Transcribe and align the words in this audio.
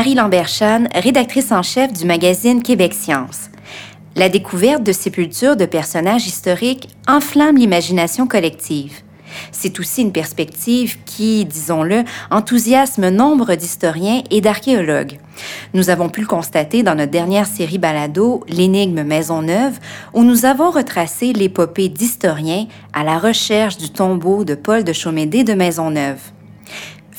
Marie 0.00 0.14
Lambert-Chan, 0.14 0.84
rédactrice 0.94 1.52
en 1.52 1.60
chef 1.60 1.92
du 1.92 2.06
magazine 2.06 2.62
Québec 2.62 2.94
Science. 2.94 3.50
La 4.16 4.30
découverte 4.30 4.82
de 4.82 4.92
sépultures 4.92 5.56
de 5.56 5.66
personnages 5.66 6.26
historiques 6.26 6.88
enflamme 7.06 7.58
l'imagination 7.58 8.26
collective. 8.26 9.02
C'est 9.52 9.78
aussi 9.78 10.00
une 10.00 10.12
perspective 10.12 10.96
qui, 11.04 11.44
disons-le, 11.44 12.04
enthousiasme 12.30 13.10
nombre 13.10 13.54
d'historiens 13.56 14.22
et 14.30 14.40
d'archéologues. 14.40 15.18
Nous 15.74 15.90
avons 15.90 16.08
pu 16.08 16.22
le 16.22 16.26
constater 16.26 16.82
dans 16.82 16.94
notre 16.94 17.12
dernière 17.12 17.46
série 17.46 17.76
balado, 17.76 18.42
L'énigme 18.48 19.02
Maisonneuve, 19.02 19.78
où 20.14 20.24
nous 20.24 20.46
avons 20.46 20.70
retracé 20.70 21.34
l'épopée 21.34 21.90
d'historiens 21.90 22.68
à 22.94 23.04
la 23.04 23.18
recherche 23.18 23.76
du 23.76 23.90
tombeau 23.90 24.44
de 24.44 24.54
Paul 24.54 24.82
de 24.82 24.94
Chaumédé 24.94 25.44
de 25.44 25.52
Maisonneuve. 25.52 26.22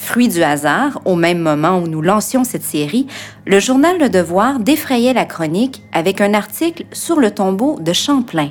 Fruit 0.03 0.29
du 0.29 0.41
hasard, 0.41 0.99
au 1.05 1.15
même 1.15 1.37
moment 1.37 1.77
où 1.77 1.87
nous 1.87 2.01
lancions 2.01 2.43
cette 2.43 2.63
série, 2.63 3.05
le 3.45 3.59
journal 3.59 3.99
Le 3.99 4.09
Devoir 4.09 4.57
défrayait 4.59 5.13
la 5.13 5.25
chronique 5.25 5.83
avec 5.93 6.21
un 6.21 6.33
article 6.33 6.85
sur 6.91 7.19
le 7.19 7.29
tombeau 7.29 7.77
de 7.79 7.93
Champlain. 7.93 8.49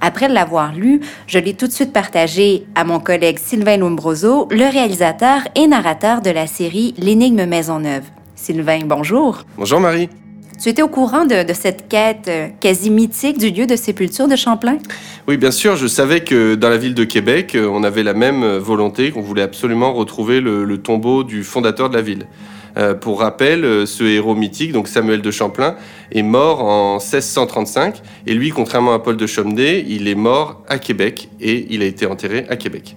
Après 0.00 0.28
l'avoir 0.28 0.74
lu, 0.74 1.00
je 1.28 1.38
l'ai 1.38 1.54
tout 1.54 1.68
de 1.68 1.72
suite 1.72 1.92
partagé 1.92 2.66
à 2.74 2.82
mon 2.82 2.98
collègue 2.98 3.38
Sylvain 3.38 3.76
Lombroso, 3.76 4.48
le 4.50 4.70
réalisateur 4.70 5.42
et 5.54 5.68
narrateur 5.68 6.20
de 6.20 6.30
la 6.30 6.48
série 6.48 6.94
L'énigme 6.98 7.46
Maisonneuve. 7.46 8.04
Sylvain, 8.34 8.80
bonjour. 8.84 9.44
Bonjour 9.56 9.78
Marie. 9.78 10.10
Tu 10.60 10.68
étais 10.68 10.82
au 10.82 10.88
courant 10.88 11.24
de, 11.24 11.44
cette 11.54 11.88
quête 11.88 12.28
euh, 12.28 12.48
quasi 12.60 12.90
mythique 12.90 13.36
du 13.36 13.50
lieu 13.50 13.66
de 13.66 13.74
sépulture 13.74 14.28
de 14.28 14.36
Champlain? 14.36 14.78
Oui, 15.28 15.36
bien 15.36 15.50
sûr. 15.50 15.76
Je 15.76 15.86
savais 15.86 16.20
que 16.22 16.54
dans 16.54 16.68
la 16.68 16.76
ville 16.76 16.94
de 16.94 17.04
Québec, 17.04 17.54
euh, 17.54 17.68
on 17.68 17.84
avait 17.84 18.02
la 18.02 18.14
même 18.14 18.42
euh, 18.42 18.58
volonté, 18.58 19.10
qu'on 19.10 19.20
voulait 19.20 19.42
absolument 19.42 19.92
retrouver 19.92 20.40
le, 20.40 20.76
tombeau 20.78 21.22
du 21.22 21.44
fondateur 21.44 21.90
de 21.90 21.94
la 21.96 22.02
ville. 22.02 22.26
pour 23.02 23.20
rappel, 23.20 23.86
ce 23.86 24.02
héros 24.02 24.34
mythique, 24.34 24.72
donc 24.72 24.88
Samuel 24.88 25.20
de 25.20 25.30
Champlain, 25.30 25.76
est 26.10 26.22
mort 26.22 26.64
en 26.64 26.94
1635. 26.94 28.00
Et 28.26 28.32
lui, 28.32 28.48
contrairement 28.48 28.94
à 28.94 28.98
Paul 28.98 29.16
de 29.18 29.26
Chaumeday, 29.26 29.84
il 29.86 30.08
est 30.08 30.14
mort 30.14 30.62
à 30.68 30.78
Québec 30.78 31.28
et 31.38 31.66
il 31.68 31.82
a 31.82 31.84
été 31.84 32.06
enterré 32.06 32.46
à 32.48 32.56
Québec. 32.56 32.96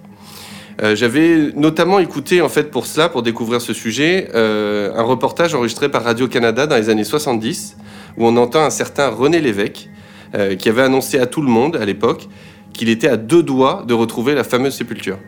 Euh, 0.82 0.94
j'avais 0.94 1.52
notamment 1.54 1.98
écouté, 2.00 2.42
en 2.42 2.48
fait, 2.48 2.70
pour 2.70 2.86
cela, 2.86 3.08
pour 3.08 3.22
découvrir 3.22 3.60
ce 3.60 3.72
sujet, 3.72 4.28
euh, 4.34 4.92
un 4.94 5.02
reportage 5.02 5.54
enregistré 5.54 5.88
par 5.88 6.04
Radio-Canada 6.04 6.66
dans 6.66 6.76
les 6.76 6.90
années 6.90 7.04
70, 7.04 7.76
où 8.18 8.26
on 8.26 8.36
entend 8.36 8.62
un 8.62 8.70
certain 8.70 9.08
René 9.08 9.40
Lévesque, 9.40 9.88
euh, 10.34 10.56
qui 10.56 10.68
avait 10.68 10.82
annoncé 10.82 11.18
à 11.18 11.26
tout 11.26 11.42
le 11.42 11.48
monde, 11.48 11.76
à 11.76 11.84
l'époque, 11.84 12.28
qu'il 12.72 12.88
était 12.88 13.08
à 13.08 13.16
deux 13.16 13.42
doigts 13.42 13.84
de 13.86 13.94
retrouver 13.94 14.34
la 14.34 14.44
fameuse 14.44 14.74
sépulture. 14.74 15.18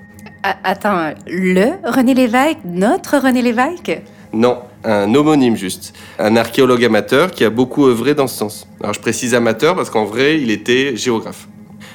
Attends, 0.42 1.12
le 1.26 1.72
René 1.84 2.14
Lévesque 2.14 2.58
Notre 2.64 3.18
René 3.18 3.42
Lévesque? 3.42 4.00
Non, 4.32 4.58
un 4.84 5.14
homonyme 5.14 5.56
juste. 5.56 5.94
Un 6.18 6.36
archéologue 6.36 6.84
amateur 6.84 7.30
qui 7.30 7.44
a 7.44 7.50
beaucoup 7.50 7.86
œuvré 7.86 8.14
dans 8.14 8.26
ce 8.26 8.36
sens. 8.36 8.68
Alors 8.80 8.92
je 8.92 9.00
précise 9.00 9.34
amateur 9.34 9.74
parce 9.74 9.90
qu'en 9.90 10.04
vrai, 10.04 10.40
il 10.40 10.50
était 10.50 10.96
géographe. 10.96 11.48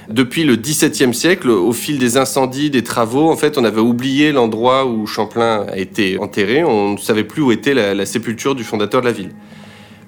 Depuis 0.09 0.43
le 0.43 0.57
XVIIe 0.57 1.13
siècle, 1.13 1.49
au 1.49 1.71
fil 1.71 1.97
des 1.97 2.17
incendies, 2.17 2.69
des 2.69 2.83
travaux, 2.83 3.31
en 3.31 3.37
fait, 3.37 3.57
on 3.57 3.63
avait 3.63 3.79
oublié 3.79 4.33
l'endroit 4.33 4.85
où 4.85 5.07
Champlain 5.07 5.65
a 5.71 5.77
été 5.77 6.17
enterré. 6.19 6.63
On 6.63 6.93
ne 6.93 6.97
savait 6.97 7.23
plus 7.23 7.41
où 7.41 7.51
était 7.51 7.73
la, 7.73 8.05
sépulture 8.05 8.53
du 8.53 8.65
fondateur 8.65 8.99
de 8.99 9.05
la 9.05 9.13
ville. 9.13 9.31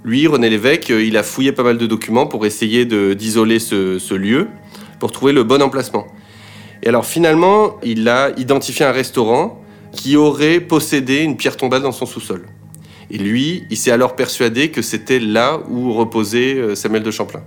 Lui, 0.06 0.28
René 0.28 0.52
Lévesque, 0.52 0.92
euh, 0.92 1.04
il 1.04 1.18
a 1.18 1.24
fouillé 1.24 1.52
pas 1.52 1.64
mal 1.64 1.80
de 1.80 1.88
documents 1.88 2.28
pour 2.28 2.46
essayer 2.46 2.86
d'isoler 2.86 3.58
ce, 3.58 3.98
ce 3.98 4.14
lieu, 4.14 4.50
pour 5.00 5.12
trouver 5.12 5.34
le 5.34 5.44
bon 5.44 5.64
emplacement. 5.64 6.06
Et 6.84 6.90
alors 6.90 7.08
finalement, 7.08 7.78
il 7.84 8.08
a 8.08 8.30
identifié 8.38 8.86
un 8.86 8.92
restaurant 8.92 9.60
qui 9.94 10.16
aurait 10.16 10.60
possédé 10.60 11.24
une 11.24 11.38
pierre 11.38 11.58
tombale 11.58 11.82
dans 11.82 11.92
son 11.92 12.06
sous-sol. 12.06 12.46
Et 13.10 13.18
lui, 13.18 13.64
il 13.72 13.78
s'est 13.78 13.90
alors 13.90 14.16
persuadé 14.16 14.70
que 14.70 14.84
c'était 14.84 15.20
là 15.20 15.60
où 15.72 15.92
reposait 15.94 16.54
euh, 16.54 16.76
Samuel 16.76 17.02
de 17.02 17.10
Champlain. 17.10 17.42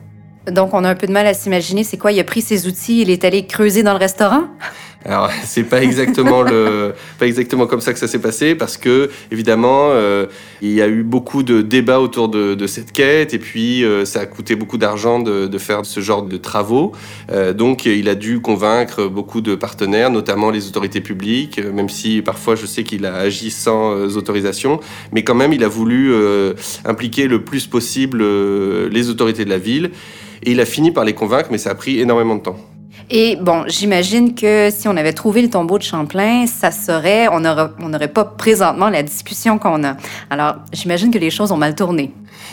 Donc, 0.50 0.74
on 0.74 0.82
a 0.82 0.90
un 0.90 0.94
peu 0.96 1.06
de 1.06 1.12
mal 1.12 1.28
à 1.28 1.34
s'imaginer, 1.34 1.84
c'est 1.84 1.98
quoi? 1.98 2.10
Il 2.10 2.18
a 2.18 2.24
pris 2.24 2.40
ses 2.42 2.66
outils, 2.66 3.02
il 3.02 3.10
est 3.10 3.24
allé 3.24 3.46
creuser 3.46 3.84
dans 3.84 3.92
le 3.92 3.98
restaurant? 3.98 4.48
Alors, 5.04 5.30
c'est 5.44 5.64
pas 5.64 5.82
exactement 5.82 6.42
le, 6.42 6.94
pas 7.18 7.26
exactement 7.26 7.66
comme 7.66 7.80
ça 7.80 7.92
que 7.92 7.98
ça 7.98 8.08
s'est 8.08 8.18
passé, 8.18 8.54
parce 8.54 8.76
que 8.76 9.10
évidemment, 9.30 9.90
euh, 9.90 10.26
il 10.60 10.72
y 10.72 10.82
a 10.82 10.88
eu 10.88 11.02
beaucoup 11.02 11.42
de 11.42 11.62
débats 11.62 12.00
autour 12.00 12.28
de, 12.28 12.66
cette 12.66 12.92
quête, 12.92 13.32
et 13.34 13.38
puis 13.38 13.84
euh, 13.84 14.04
ça 14.04 14.20
a 14.20 14.26
coûté 14.26 14.54
beaucoup 14.54 14.78
d'argent 14.78 15.20
de, 15.20 15.58
faire 15.58 15.84
ce 15.84 16.00
genre 16.00 16.22
de 16.22 16.36
travaux. 16.36 16.92
Euh, 17.32 17.52
donc, 17.52 17.84
il 17.84 18.08
a 18.08 18.14
dû 18.14 18.40
convaincre 18.40 19.08
beaucoup 19.08 19.40
de 19.40 19.54
partenaires, 19.54 20.10
notamment 20.10 20.50
les 20.50 20.68
autorités 20.68 21.00
publiques, 21.00 21.58
même 21.58 21.88
si 21.88 22.22
parfois 22.22 22.54
je 22.54 22.66
sais 22.66 22.84
qu'il 22.84 23.06
a 23.06 23.14
agi 23.14 23.50
sans 23.50 24.16
autorisation, 24.16 24.78
mais 25.12 25.24
quand 25.24 25.34
même, 25.34 25.52
il 25.52 25.64
a 25.64 25.68
voulu 25.68 26.12
impliquer 26.84 27.26
le 27.26 27.42
plus 27.42 27.66
possible 27.66 28.22
les 28.88 29.10
autorités 29.10 29.44
de 29.44 29.50
la 29.50 29.58
ville. 29.58 29.90
Et 30.44 30.52
il 30.52 30.60
a 30.60 30.64
fini 30.64 30.92
par 30.92 31.04
les 31.04 31.14
convaincre, 31.14 31.48
mais 31.50 31.58
ça 31.58 31.70
a 31.70 31.74
pris 31.74 31.98
énormément 31.98 32.36
de 32.36 32.42
temps. 32.42 32.77
Et 33.10 33.36
bon, 33.36 33.64
j'imagine 33.66 34.34
que 34.34 34.68
si 34.70 34.86
on 34.86 34.96
avait 34.96 35.14
trouvé 35.14 35.40
le 35.40 35.48
tombeau 35.48 35.78
de 35.78 35.82
Champlain, 35.82 36.46
ça 36.46 36.70
serait, 36.70 37.26
on 37.28 37.40
n'aurait 37.40 38.08
pas 38.08 38.24
présentement 38.24 38.90
la 38.90 39.02
discussion 39.02 39.58
qu'on 39.58 39.82
a. 39.82 39.96
Alors, 40.28 40.56
j'imagine 40.72 41.10
que 41.10 41.18
les 41.18 41.30
choses 41.30 41.50
ont 41.50 41.56
mal 41.56 41.74
tourné. 41.74 42.12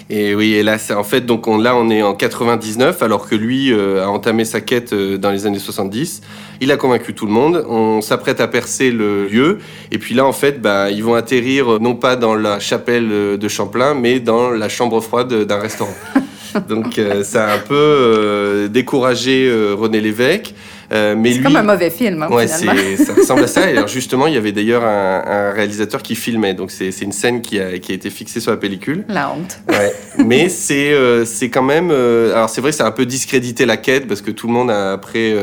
Et 0.10 0.36
oui, 0.36 0.54
et 0.54 0.64
là, 0.64 0.78
en 0.96 1.04
fait, 1.04 1.22
donc 1.22 1.48
on, 1.48 1.58
là, 1.58 1.76
on 1.76 1.90
est 1.90 2.04
en 2.04 2.14
99, 2.14 3.02
alors 3.02 3.28
que 3.28 3.36
lui 3.36 3.74
euh, 3.74 4.04
a 4.04 4.08
entamé 4.08 4.46
sa 4.46 4.62
quête 4.62 4.94
euh, 4.94 5.18
dans 5.18 5.32
les 5.32 5.46
années 5.46 5.60
70. 5.60 6.22
Il 6.62 6.72
a 6.72 6.78
convaincu 6.78 7.14
tout 7.14 7.26
le 7.26 7.32
monde. 7.32 7.66
On 7.68 8.02
s'apprête 8.02 8.40
à 8.40 8.48
percer 8.48 8.92
le 8.92 9.28
lieu. 9.28 9.60
Et 9.92 9.98
puis 9.98 10.14
là, 10.14 10.26
en 10.26 10.34
fait, 10.34 10.62
bah, 10.62 10.92
ils 10.92 11.04
vont 11.04 11.16
atterrir 11.16 11.74
euh, 11.74 11.80
non 11.80 11.96
pas 11.96 12.16
dans 12.16 12.36
la 12.36 12.60
chapelle 12.60 13.38
de 13.38 13.48
Champlain, 13.48 13.94
mais 13.94 14.20
dans 14.20 14.52
la 14.52 14.70
chambre 14.70 15.02
froide 15.02 15.34
d'un 15.34 15.60
restaurant. 15.60 15.96
Donc 16.68 16.98
euh, 16.98 17.24
ça 17.24 17.48
a 17.48 17.56
un 17.56 17.60
peu 17.60 17.76
euh, 17.76 18.68
découragé 18.68 19.48
euh, 19.48 19.74
René 19.74 20.02
Lévesque. 20.02 20.54
Euh, 20.92 21.16
c'est 21.24 21.42
comme 21.42 21.56
un 21.56 21.64
mauvais 21.64 21.90
film. 21.90 22.24
Hein, 22.24 22.30
ouais, 22.30 22.48
ça 22.48 22.72
ressemble 23.16 23.44
à 23.44 23.48
ça. 23.48 23.70
Et 23.70 23.78
alors 23.78 23.88
justement, 23.96 24.28
il 24.28 24.34
y 24.34 24.38
avait 24.38 24.52
d'ailleurs 24.52 24.84
un, 24.84 25.52
réalisateur 25.52 26.02
qui 26.02 26.16
filmait. 26.16 26.54
Donc 26.54 26.72
c'est 26.72 26.90
une 27.02 27.12
scène 27.12 27.42
qui 27.42 27.60
a, 27.60 27.78
qui 27.80 27.92
a, 27.92 27.96
été 27.96 28.10
fixée 28.10 28.40
sur 28.40 28.52
la 28.52 28.58
pellicule. 28.58 29.06
La 29.10 29.32
honte. 29.32 29.60
Ouais. 29.70 29.94
Mais 30.26 30.50
c'est 30.50 30.94
euh, 30.94 31.26
c'est 31.26 31.50
quand 31.50 31.64
même. 31.64 31.90
Euh, 31.92 32.34
alors 32.34 32.50
c'est 32.50 32.62
vrai, 32.62 32.72
ça 32.72 32.86
a 32.86 32.88
un 32.88 32.92
peu 32.92 33.06
discrédité 33.06 33.66
la 33.66 33.78
quête 33.78 34.08
parce 34.08 34.22
que 34.22 34.32
tout 34.32 34.48
le 34.48 34.54
monde 34.54 34.72
a 34.72 34.94
après 34.94 35.36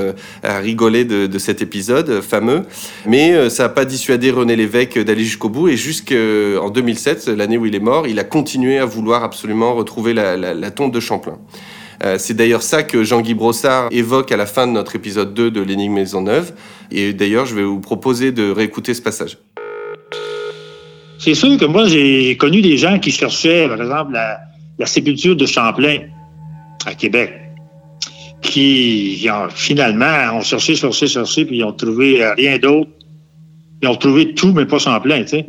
a 0.42 0.58
rigolé 0.58 1.04
de, 1.04 1.26
de, 1.26 1.38
cet 1.38 1.62
épisode 1.62 2.20
fameux. 2.20 2.62
Mais 3.06 3.50
ça 3.50 3.64
n'a 3.64 3.68
pas 3.68 3.84
dissuadé 3.84 4.30
René 4.30 4.56
Lévesque 4.56 4.98
d'aller 4.98 5.24
jusqu'au 5.24 5.48
bout. 5.48 5.68
Et 5.68 5.76
jusqu'en 5.76 6.70
2007, 6.70 7.28
l'année 7.28 7.58
où 7.58 7.66
il 7.66 7.74
est 7.74 7.80
mort, 7.80 8.06
il 8.06 8.18
a 8.18 8.24
continué 8.24 8.78
à 8.78 8.84
vouloir 8.84 9.24
absolument 9.24 9.74
retrouver 9.74 10.14
la, 10.14 10.36
la, 10.36 10.54
la 10.54 10.70
tombe 10.70 10.92
de 10.92 11.00
Champlain. 11.00 11.38
Euh, 12.04 12.16
c'est 12.18 12.34
d'ailleurs 12.34 12.62
ça 12.62 12.82
que 12.82 13.04
Jean-Guy 13.04 13.34
Brossard 13.34 13.88
évoque 13.92 14.32
à 14.32 14.36
la 14.36 14.46
fin 14.46 14.66
de 14.66 14.72
notre 14.72 14.96
épisode 14.96 15.34
2 15.34 15.50
de 15.50 15.60
l'énigme 15.60 15.94
Maisonneuve. 15.94 16.52
Et 16.90 17.12
d'ailleurs, 17.12 17.46
je 17.46 17.54
vais 17.54 17.62
vous 17.62 17.80
proposer 17.80 18.32
de 18.32 18.50
réécouter 18.50 18.94
ce 18.94 19.02
passage. 19.02 19.38
C'est 21.18 21.34
sûr 21.34 21.56
que 21.56 21.64
moi, 21.64 21.86
j'ai 21.86 22.36
connu 22.36 22.60
des 22.60 22.76
gens 22.76 22.98
qui 22.98 23.12
cherchaient, 23.12 23.68
par 23.68 23.80
exemple, 23.80 24.12
la, 24.12 24.86
sépulture 24.86 25.36
de 25.36 25.46
Champlain 25.46 25.98
à 26.84 26.94
Québec, 26.94 27.32
qui 28.40 29.28
finalement 29.54 30.34
ont 30.34 30.40
cherché, 30.40 30.74
cherché, 30.74 31.06
cherché, 31.06 31.44
puis 31.44 31.58
ils 31.58 31.64
ont 31.64 31.72
trouvé 31.72 32.20
rien 32.36 32.58
d'autre. 32.58 32.90
Ils 33.80 33.88
ont 33.88 33.94
trouvé 33.94 34.34
tout, 34.34 34.52
mais 34.52 34.66
pas 34.66 34.80
Champlain, 34.80 35.22
tu 35.22 35.28
sais. 35.28 35.46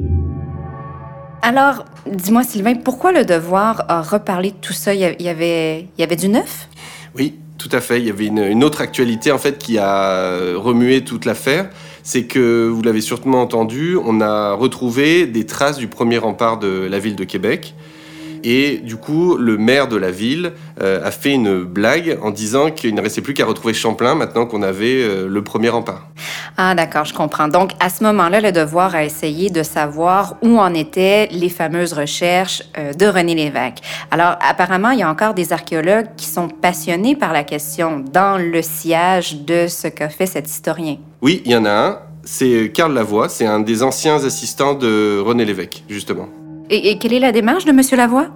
Alors, 1.45 1.83
dis-moi, 2.09 2.43
Sylvain, 2.43 2.75
pourquoi 2.75 3.11
le 3.11 3.25
devoir 3.25 3.83
a 3.89 4.01
reparlé 4.01 4.51
de 4.51 4.55
tout 4.61 4.71
ça? 4.71 4.93
Il 4.93 5.01
y 5.01 5.27
avait, 5.27 5.81
il 5.81 5.99
y 5.99 6.03
avait 6.03 6.15
du 6.15 6.29
neuf? 6.29 6.69
Oui, 7.17 7.35
tout 7.57 7.67
à 7.73 7.81
fait. 7.81 7.99
Il 7.99 8.07
y 8.07 8.09
avait 8.09 8.27
une, 8.27 8.63
autre 8.63 8.79
actualité, 8.79 9.29
en 9.29 9.37
fait, 9.37 9.57
qui 9.57 9.77
a 9.77 10.37
remué 10.55 11.03
toute 11.03 11.25
l'affaire. 11.25 11.69
C'est 12.01 12.23
que, 12.27 12.69
vous 12.69 12.81
l'avez 12.81 13.01
sûrement 13.01 13.41
entendu, 13.41 13.97
on 14.01 14.21
a 14.21 14.53
retrouvé 14.53 15.25
des 15.25 15.45
traces 15.45 15.75
du 15.75 15.89
premier 15.89 16.17
rempart 16.17 16.59
de 16.59 16.87
la 16.89 16.99
ville 16.99 17.17
de 17.17 17.25
Québec. 17.25 17.75
Et 18.43 18.77
du 18.77 18.97
coup, 18.97 19.37
le 19.37 19.57
maire 19.57 19.87
de 19.87 19.95
la 19.95 20.11
ville 20.11 20.53
euh, 20.81 21.05
a 21.05 21.11
fait 21.11 21.31
une 21.31 21.63
blague 21.63 22.17
en 22.21 22.31
disant 22.31 22.71
qu'il 22.71 22.93
ne 22.93 23.01
restait 23.01 23.21
plus 23.21 23.33
qu'à 23.33 23.45
retrouver 23.45 23.73
Champlain 23.73 24.15
maintenant 24.15 24.45
qu'on 24.45 24.61
avait 24.61 25.01
euh, 25.01 25.27
le 25.27 25.43
premier 25.43 25.69
rempart. 25.69 26.07
Ah 26.57 26.75
d'accord, 26.75 27.05
je 27.05 27.13
comprends. 27.13 27.47
Donc 27.47 27.71
à 27.79 27.89
ce 27.89 28.03
moment-là, 28.03 28.41
le 28.41 28.51
devoir 28.51 28.95
a 28.95 29.03
essayé 29.03 29.49
de 29.49 29.63
savoir 29.63 30.35
où 30.41 30.59
en 30.59 30.73
étaient 30.73 31.27
les 31.31 31.49
fameuses 31.49 31.93
recherches 31.93 32.63
euh, 32.77 32.93
de 32.93 33.05
René 33.05 33.33
Lévesque. 33.35 33.77
Alors 34.11 34.35
apparemment, 34.41 34.91
il 34.91 34.99
y 34.99 35.03
a 35.03 35.09
encore 35.09 35.33
des 35.33 35.53
archéologues 35.53 36.07
qui 36.17 36.25
sont 36.25 36.49
passionnés 36.49 37.15
par 37.15 37.33
la 37.33 37.43
question 37.43 38.03
dans 38.11 38.37
le 38.37 38.61
sillage 38.61 39.37
de 39.37 39.67
ce 39.67 39.87
qu'a 39.87 40.09
fait 40.09 40.25
cet 40.27 40.49
historien. 40.49 40.97
Oui, 41.21 41.41
il 41.45 41.51
y 41.51 41.55
en 41.55 41.65
a 41.65 41.71
un. 41.71 41.99
C'est 42.25 42.71
Karl 42.73 42.93
Lavoie, 42.93 43.27
c'est 43.27 43.45
un 43.45 43.59
des 43.59 43.83
anciens 43.83 44.23
assistants 44.23 44.75
de 44.75 45.19
René 45.19 45.43
Lévesque, 45.43 45.83
justement. 45.89 46.29
Et, 46.69 46.97
quelle 46.97 47.13
est 47.13 47.19
la 47.19 47.31
démarche 47.31 47.65
de 47.65 47.71
Monsieur 47.71 47.97
Lavoie? 47.97 48.27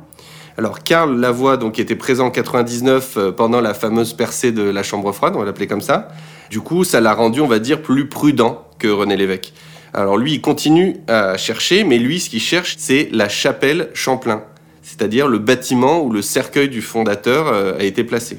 Alors, 0.58 0.84
Karl 0.84 1.20
Lavoie, 1.20 1.58
donc, 1.58 1.80
était 1.80 1.96
présent 1.96 2.28
en 2.28 2.32
99 2.32 3.18
euh, 3.18 3.32
pendant 3.32 3.62
la 3.62 3.74
fameuse 3.74 4.14
percée 4.14 4.52
de 4.52 4.64
la 4.64 4.84
chambre 4.84 5.12
froide, 5.12 5.34
on 5.36 5.40
va 5.40 5.46
l'appeler 5.46 5.68
comme 5.68 5.82
ça. 5.82 6.10
Du 6.50 6.62
coup, 6.62 6.84
ça 6.84 7.00
l'a 7.00 7.14
rendu, 7.14 7.42
on 7.42 7.48
va 7.48 7.60
dire, 7.60 7.82
plus 7.82 8.10
prudent 8.10 8.66
que 8.80 8.88
René 8.88 9.18
Lévesque. 9.18 9.54
Alors 9.94 10.18
lui, 10.18 10.34
il 10.34 10.42
continue 10.42 10.98
à 11.08 11.38
chercher, 11.38 11.84
mais 11.84 11.98
lui, 11.98 12.20
ce 12.20 12.30
qu'il 12.30 12.42
cherche, 12.42 12.76
c'est 12.78 13.10
la 13.12 13.30
chapelle 13.30 13.90
Champlain, 13.94 14.44
c'est-à-dire 14.82 15.28
le 15.28 15.40
bâtiment 15.40 16.02
où 16.04 16.12
le 16.12 16.22
cercueil 16.22 16.70
du 16.70 16.82
fondateur 16.82 17.48
euh, 17.48 17.78
a 17.80 17.84
été 17.84 18.04
placé. 18.04 18.38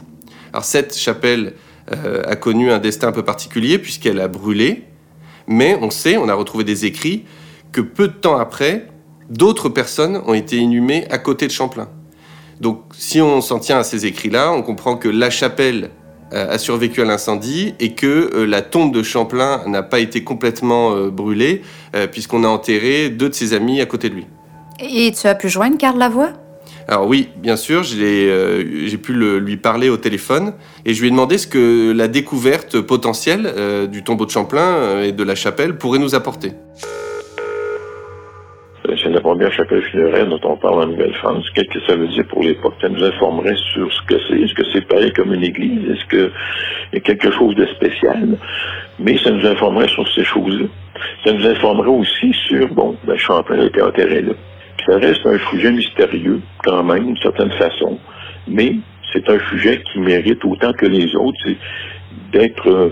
Alors 0.52 0.64
cette 0.64 0.96
chapelle 0.96 1.54
euh, 1.92 2.22
a 2.26 2.36
connu 2.36 2.70
un 2.70 2.78
destin 2.78 3.08
un 3.08 3.12
peu 3.12 3.24
particulier 3.24 3.78
puisqu'elle 3.78 4.20
a 4.20 4.28
brûlé, 4.28 4.84
mais 5.46 5.76
on 5.80 5.90
sait, 5.90 6.16
on 6.16 6.28
a 6.28 6.34
retrouvé 6.34 6.64
des 6.64 6.84
écrits, 6.84 7.24
que 7.72 7.80
peu 7.80 8.08
de 8.08 8.12
temps 8.12 8.38
après, 8.38 8.86
d'autres 9.28 9.68
personnes 9.68 10.20
ont 10.26 10.34
été 10.34 10.56
inhumées 10.56 11.06
à 11.10 11.18
côté 11.18 11.46
de 11.46 11.52
Champlain. 11.52 11.88
Donc 12.60 12.82
si 12.92 13.20
on 13.20 13.40
s'en 13.40 13.58
tient 13.58 13.78
à 13.78 13.84
ces 13.84 14.06
écrits-là, 14.06 14.52
on 14.52 14.62
comprend 14.62 14.96
que 14.96 15.08
la 15.08 15.30
chapelle 15.30 15.90
euh, 16.32 16.50
a 16.50 16.58
survécu 16.58 17.00
à 17.00 17.04
l'incendie 17.04 17.74
et 17.80 17.94
que 17.94 18.30
euh, 18.34 18.46
la 18.46 18.60
tombe 18.60 18.92
de 18.92 19.02
Champlain 19.02 19.62
n'a 19.66 19.82
pas 19.82 20.00
été 20.00 20.24
complètement 20.24 20.92
euh, 20.92 21.10
brûlée 21.10 21.62
puisqu'on 22.12 22.44
a 22.44 22.48
enterré 22.48 23.08
deux 23.08 23.30
de 23.30 23.34
ses 23.34 23.54
amis 23.54 23.80
à 23.80 23.86
côté 23.86 24.10
de 24.10 24.14
lui. 24.14 24.26
Et 24.78 25.10
tu 25.10 25.26
as 25.26 25.34
pu 25.34 25.48
joindre 25.48 25.78
Karl 25.78 25.98
Lavoie? 25.98 26.32
Alors 26.86 27.06
oui, 27.06 27.28
bien 27.36 27.56
sûr, 27.56 27.82
j'ai 27.82 28.98
pu 29.02 29.12
lui 29.12 29.56
parler 29.56 29.88
au 29.88 29.96
téléphone 29.96 30.52
et 30.84 30.92
je 30.94 31.00
lui 31.00 31.08
ai 31.08 31.10
demandé 31.10 31.38
ce 31.38 31.46
que 31.46 31.92
la 31.92 32.08
découverte 32.08 32.80
potentielle 32.80 33.88
du 33.90 34.04
tombeau 34.04 34.26
de 34.26 34.30
Champlain 34.30 35.02
et 35.02 35.12
de 35.12 35.24
la 35.24 35.34
chapelle 35.34 35.76
pourrait 35.76 35.98
nous 35.98 36.14
apporter 36.14 36.52
c'est 38.96 39.10
la 39.10 39.20
première 39.20 39.52
chapelle 39.52 39.82
funéraire 39.82 40.26
dont 40.26 40.40
on 40.44 40.56
parle 40.56 40.82
en 40.82 40.86
Nouvelle-France. 40.86 41.44
Qu'est-ce 41.54 41.68
que 41.68 41.80
ça 41.86 41.96
veut 41.96 42.08
dire 42.08 42.24
pour 42.26 42.42
l'époque? 42.42 42.74
Ça 42.80 42.88
nous 42.88 43.02
informerait 43.02 43.56
sur 43.74 43.92
ce 43.92 44.02
que 44.02 44.14
c'est. 44.28 44.40
Est-ce 44.40 44.54
que 44.54 44.64
c'est 44.72 44.86
pareil 44.86 45.12
comme 45.12 45.34
une 45.34 45.44
église? 45.44 45.90
Est-ce 45.90 46.04
qu'il 46.06 46.30
y 46.92 46.96
a 46.96 47.00
quelque 47.00 47.30
chose 47.30 47.54
de 47.54 47.66
spécial? 47.66 48.38
Mais 48.98 49.18
ça 49.18 49.30
nous 49.30 49.46
informerait 49.46 49.88
sur 49.88 50.08
ces 50.14 50.24
choses-là. 50.24 50.66
Ça 51.24 51.32
nous 51.32 51.46
informerait 51.46 51.88
aussi 51.88 52.32
sur, 52.48 52.68
bon, 52.68 52.96
ben, 53.04 53.16
Champlain 53.16 53.60
été 53.66 53.82
enterré 53.82 54.22
là. 54.22 54.32
Ça 54.86 54.96
reste 54.96 55.26
un 55.26 55.38
sujet 55.50 55.70
mystérieux, 55.70 56.40
quand 56.64 56.82
même, 56.82 57.06
d'une 57.06 57.16
certaine 57.18 57.52
façon. 57.52 57.98
Mais 58.46 58.76
c'est 59.12 59.28
un 59.28 59.38
sujet 59.50 59.82
qui 59.92 60.00
mérite 60.00 60.44
autant 60.44 60.72
que 60.72 60.86
les 60.86 61.14
autres, 61.14 61.38
d'être 62.32 62.68
euh, 62.68 62.90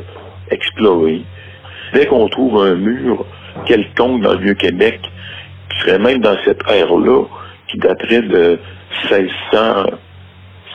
exploré. 0.50 1.22
Dès 1.94 2.06
qu'on 2.06 2.28
trouve 2.28 2.60
un 2.60 2.74
mur 2.74 3.24
quelconque 3.64 4.22
dans 4.22 4.34
le 4.34 4.40
Vieux-Québec, 4.40 5.00
qui 5.70 5.80
serait 5.80 5.98
même 5.98 6.18
dans 6.18 6.36
cette 6.44 6.60
ère-là, 6.68 7.24
qui 7.68 7.78
daterait 7.78 8.22
de 8.22 8.58
1600, 9.10 9.86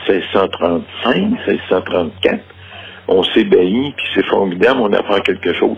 1635, 0.08 1.16
1634. 1.46 2.40
On 3.08 3.22
s'ébahit, 3.24 3.94
puis 3.96 4.06
c'est 4.14 4.26
formidable, 4.26 4.80
on 4.80 4.92
apprend 4.92 5.20
quelque 5.20 5.52
chose. 5.54 5.76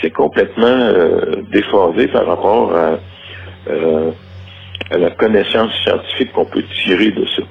C'est 0.00 0.10
complètement 0.10 0.66
euh, 0.66 1.42
déphasé 1.50 2.08
par 2.08 2.26
rapport 2.26 2.74
à, 2.76 2.98
euh, 3.70 4.10
à 4.90 4.98
la 4.98 5.10
connaissance 5.10 5.72
scientifique 5.82 6.32
qu'on 6.32 6.46
peut 6.46 6.64
tirer 6.82 7.10
de 7.10 7.26
ça. 7.26 7.42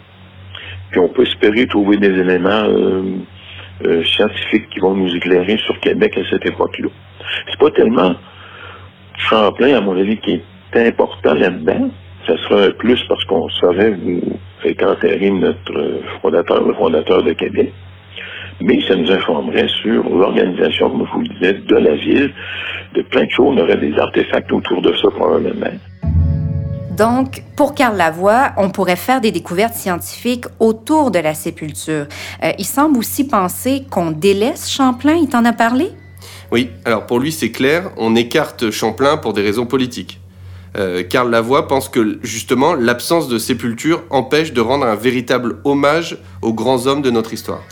Puis 0.92 1.00
on 1.00 1.10
peut 1.10 1.24
espérer 1.24 1.68
trouver 1.68 1.98
des 1.98 2.08
éléments 2.20 2.50
euh, 2.50 3.04
euh 3.86 4.04
scientifiques 4.04 4.70
qui 4.72 4.80
vont 4.80 4.96
nous 4.96 5.16
éclairer 5.16 5.58
sur 5.58 5.80
Québec 5.80 6.18
à 6.18 6.30
cette 6.30 6.46
époque-là. 6.46 6.90
C'est 7.50 7.60
pas 7.60 7.72
tellement 7.72 8.16
Champlain, 9.20 9.76
à 9.76 9.82
mon 9.82 9.98
avis, 9.98 10.18
qui 10.18 10.36
est 10.36 10.44
important 10.76 11.34
là-dedans. 11.34 11.90
Ça 12.28 12.36
sera 12.38 12.64
un 12.64 12.72
plus 12.72 13.00
parce 13.08 13.24
qu'on 13.26 13.50
saurait 13.50 13.92
où 14.06 14.22
est 14.64 14.84
enterré 14.84 15.30
notre 15.32 16.02
fondateur, 16.22 16.64
le 16.66 16.74
fondateur 16.74 17.24
de 17.24 17.34
Québec. 17.34 17.74
Mais 18.62 18.82
ça 18.88 18.96
nous 18.96 19.10
informerait 19.10 19.70
sur 19.82 20.04
l'organisation, 20.10 20.90
comme 20.90 21.08
je 21.08 21.14
vous 21.14 21.22
le 21.22 21.28
disais, 21.30 21.54
de 21.54 21.76
la 21.76 21.96
ville, 21.96 22.34
de 22.94 23.02
plein 23.04 23.26
de 23.26 23.32
choses. 23.32 23.56
On 23.56 23.58
aurait 23.58 23.78
des 23.78 23.98
artefacts 23.98 24.52
autour 24.52 24.82
de 24.82 24.94
ça 24.98 25.10
probablement. 25.12 25.72
Donc, 26.98 27.44
pour 27.56 27.76
Carl 27.76 27.96
Lavoie, 27.96 28.52
on 28.58 28.70
pourrait 28.70 28.98
faire 28.98 29.22
des 29.22 29.32
découvertes 29.32 29.76
scientifiques 29.76 30.44
autour 30.60 31.12
de 31.12 31.20
la 31.20 31.34
sépulture. 31.34 32.08
Euh, 32.44 32.52
il 32.58 32.66
semble 32.66 32.98
aussi 32.98 33.26
penser 33.26 33.84
qu'on 33.90 34.12
délaisse 34.12 34.70
Champlain. 34.70 35.14
Il 35.14 35.30
t'en 35.30 35.46
a 35.46 35.54
parlé? 35.54 35.92
Oui, 36.52 36.72
alors 36.84 37.06
pour 37.06 37.20
lui, 37.20 37.32
c'est 37.32 37.52
clair, 37.52 37.92
on 37.96 38.18
écarte 38.18 38.70
Champlain 38.72 39.16
pour 39.16 39.32
des 39.32 39.42
raisons 39.42 39.66
politiques. 39.66 40.19
Euh, 40.80 41.04
Karl 41.04 41.30
Lavoie 41.30 41.68
pense 41.68 41.90
que 41.90 42.20
justement 42.24 42.74
l'absence 42.74 43.28
de 43.28 43.38
sépulture 43.38 44.04
empêche 44.10 44.54
de 44.54 44.62
rendre 44.62 44.86
un 44.86 44.96
véritable 44.96 45.58
hommage 45.66 46.18
aux 46.42 46.54
grands 46.54 46.88
hommes 46.88 47.02
de 47.02 47.12
notre 47.12 47.34
histoire. 47.34 47.64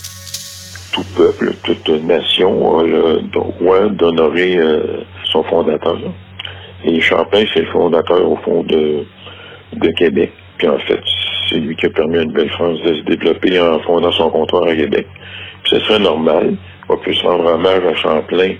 Tout 0.91 1.05
peuple, 1.15 1.53
toute 1.63 1.87
nation 2.03 2.79
a 2.79 2.83
le 2.83 3.21
droit 3.31 3.87
d'honorer 3.87 4.57
euh, 4.57 5.03
son 5.31 5.41
fondateur. 5.43 5.97
Et 6.83 6.99
Champlain, 6.99 7.45
c'est 7.53 7.61
le 7.61 7.71
fondateur 7.71 8.29
au 8.29 8.35
fond 8.37 8.63
de, 8.63 9.05
de 9.73 9.91
Québec. 9.91 10.33
Puis 10.57 10.67
en 10.67 10.79
fait, 10.79 10.99
c'est 11.49 11.59
lui 11.59 11.77
qui 11.77 11.85
a 11.85 11.89
permis 11.89 12.17
à 12.17 12.25
Nouvelle-France 12.25 12.81
de 12.83 12.95
se 12.95 13.01
développer 13.03 13.57
en 13.57 13.79
fondant 13.83 14.11
son 14.11 14.29
comptoir 14.31 14.63
à 14.63 14.75
Québec. 14.75 15.07
Puis 15.63 15.77
ce 15.77 15.79
serait 15.85 15.99
normal 15.99 16.57
qu'on 16.87 16.97
puisse 16.97 17.21
rendre 17.21 17.45
hommage 17.45 17.85
à 17.85 17.95
Champlain, 17.95 18.55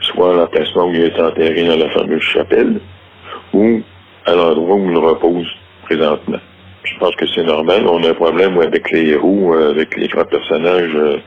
soit 0.00 0.30
à 0.30 0.36
l'emplacement 0.36 0.86
où 0.86 0.94
il 0.94 1.02
est 1.02 1.20
enterré 1.20 1.66
dans 1.66 1.76
la 1.76 1.90
fameuse 1.90 2.22
chapelle, 2.22 2.80
ou 3.52 3.80
à 4.24 4.34
l'endroit 4.34 4.76
où 4.76 4.90
il 4.90 4.98
repose 4.98 5.46
présentement. 5.84 6.40
Je 6.84 6.98
pense 6.98 7.16
que 7.16 7.26
c'est 7.34 7.42
normal. 7.42 7.86
On 7.86 8.02
a 8.04 8.10
un 8.10 8.14
problème 8.14 8.58
avec 8.58 8.90
les 8.90 9.10
héros, 9.10 9.54
euh, 9.54 9.70
avec 9.70 9.96
les 9.96 10.08
grands 10.08 10.24
personnages 10.24 10.94
euh, 10.94 11.18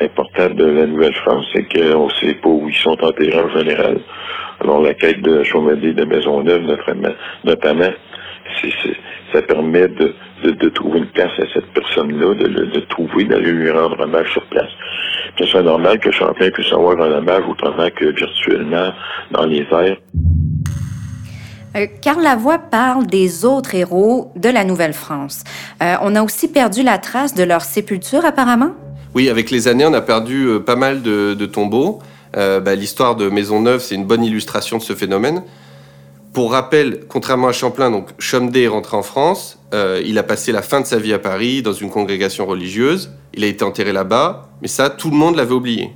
importants 0.00 0.50
de 0.50 0.64
la 0.64 0.86
Nouvelle-France, 0.86 1.46
c'est 1.52 1.64
qu'on 1.64 2.06
ne 2.06 2.12
sait 2.12 2.34
pas 2.34 2.48
où 2.48 2.68
ils 2.68 2.76
sont 2.76 3.02
enterrés 3.02 3.38
en 3.38 3.48
général. 3.50 3.98
Alors 4.60 4.82
la 4.82 4.94
quête 4.94 5.20
de 5.22 5.42
Chaumet 5.42 5.76
de 5.76 6.04
Maisonneuve, 6.04 6.62
notamment, 7.44 7.92
ça 9.32 9.42
permet 9.42 9.88
de, 9.88 10.14
de, 10.44 10.68
trouver 10.70 11.00
une 11.00 11.06
place 11.06 11.32
à 11.38 11.44
cette 11.52 11.66
personne-là, 11.72 12.34
de, 12.34 12.46
de, 12.46 12.80
trouver, 12.80 13.24
d'aller 13.24 13.52
lui 13.52 13.70
rendre 13.70 14.00
hommage 14.00 14.30
sur 14.32 14.42
place. 14.46 14.70
C'est 15.38 15.62
normal 15.62 15.98
que 15.98 16.10
Champlain 16.10 16.50
puisse 16.50 16.72
avoir 16.72 16.98
un 17.00 17.18
hommage 17.18 17.42
autrement 17.48 17.88
que 17.94 18.06
virtuellement 18.06 18.92
dans 19.30 19.44
les 19.44 19.66
airs. 19.70 19.96
Euh, 21.76 21.86
Karl 22.00 22.22
Lavoie 22.22 22.58
parle 22.58 23.06
des 23.06 23.44
autres 23.44 23.74
héros 23.74 24.32
de 24.36 24.48
la 24.48 24.64
Nouvelle-France. 24.64 25.44
Euh, 25.82 25.94
on 26.02 26.14
a 26.14 26.22
aussi 26.22 26.48
perdu 26.48 26.82
la 26.82 26.98
trace 26.98 27.34
de 27.34 27.42
leur 27.42 27.62
sépulture, 27.62 28.24
apparemment? 28.24 28.72
Oui, 29.14 29.28
avec 29.28 29.50
les 29.50 29.68
années, 29.68 29.86
on 29.86 29.94
a 29.94 30.00
perdu 30.00 30.46
euh, 30.46 30.60
pas 30.60 30.76
mal 30.76 31.02
de, 31.02 31.46
tombeaux. 31.46 32.00
Bah, 32.34 32.74
l'histoire 32.74 33.16
de 33.16 33.30
Maisonneuve, 33.30 33.80
c'est 33.80 33.94
une 33.94 34.04
bonne 34.04 34.22
illustration 34.22 34.76
de 34.76 34.82
ce 34.82 34.94
phénomène. 34.94 35.42
Pour 36.34 36.52
rappel, 36.52 37.00
contrairement 37.08 37.48
à 37.48 37.52
Champlain, 37.52 37.90
donc 37.90 38.08
Chomedey 38.18 38.64
est 38.64 38.68
rentré 38.68 38.94
en 38.94 39.02
France. 39.02 39.58
il 39.72 40.18
a 40.18 40.22
passé 40.22 40.52
la 40.52 40.60
fin 40.60 40.82
de 40.82 40.86
sa 40.86 40.98
vie 40.98 41.14
à 41.14 41.18
Paris 41.18 41.62
dans 41.62 41.72
une 41.72 41.88
congrégation 41.88 42.44
religieuse. 42.44 43.10
Il 43.32 43.42
a 43.42 43.46
été 43.46 43.64
enterré 43.64 43.94
là-bas, 43.94 44.50
mais 44.60 44.68
ça, 44.68 44.90
tout 44.90 45.08
le 45.08 45.16
monde 45.16 45.36
l'avait 45.36 45.54
oublié. 45.54 45.92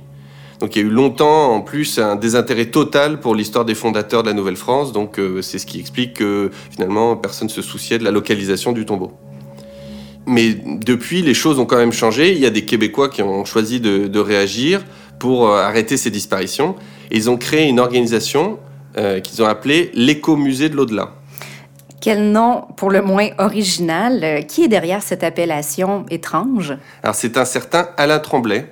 Donc 0.61 0.75
il 0.75 0.81
y 0.83 0.85
a 0.85 0.87
eu 0.87 0.91
longtemps 0.91 1.55
en 1.55 1.61
plus 1.61 1.97
un 1.97 2.15
désintérêt 2.15 2.65
total 2.65 3.19
pour 3.19 3.33
l'histoire 3.33 3.65
des 3.65 3.73
fondateurs 3.73 4.21
de 4.21 4.27
la 4.27 4.35
Nouvelle-France. 4.35 4.93
Donc 4.93 5.19
euh, 5.19 5.41
c'est 5.41 5.57
ce 5.57 5.65
qui 5.65 5.79
explique 5.79 6.13
que 6.13 6.51
finalement 6.69 7.17
personne 7.17 7.47
ne 7.47 7.51
se 7.51 7.63
souciait 7.63 7.97
de 7.97 8.03
la 8.03 8.11
localisation 8.11 8.71
du 8.71 8.85
tombeau. 8.85 9.11
Mais 10.27 10.53
depuis, 10.53 11.23
les 11.23 11.33
choses 11.33 11.57
ont 11.57 11.65
quand 11.65 11.77
même 11.77 11.91
changé. 11.91 12.31
Il 12.31 12.37
y 12.37 12.45
a 12.45 12.51
des 12.51 12.63
Québécois 12.63 13.09
qui 13.09 13.23
ont 13.23 13.43
choisi 13.43 13.79
de, 13.79 14.19
réagir 14.19 14.83
pour 15.17 15.49
euh, 15.49 15.63
arrêter 15.63 15.97
ces 15.97 16.11
disparitions. 16.11 16.75
Et 17.09 17.17
ils 17.17 17.29
ont 17.29 17.37
créé 17.37 17.67
une 17.67 17.79
organisation 17.79 18.59
euh, 18.97 19.19
qu'ils 19.19 19.41
ont 19.41 19.47
appelée 19.47 19.89
l'écomusée 19.95 20.69
de 20.69 20.75
l'au-delà. 20.75 21.15
Quel 22.01 22.31
nom 22.31 22.65
pour 22.77 22.91
le 22.91 23.01
moins 23.01 23.29
original. 23.39 24.45
Qui 24.47 24.65
est 24.65 24.67
derrière 24.67 25.01
cette 25.01 25.23
appellation 25.23 26.05
étrange? 26.11 26.77
Alors 27.01 27.15
c'est 27.15 27.37
un 27.37 27.45
certain 27.45 27.89
Alain 27.97 28.19
Tremblay, 28.19 28.71